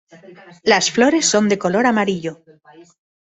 Las 0.63 0.89
flores 0.89 1.27
son 1.27 1.47
de 1.47 1.59
color 1.59 1.85
amarillo. 1.85 2.41